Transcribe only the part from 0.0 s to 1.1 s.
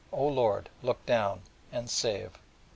O Lord, look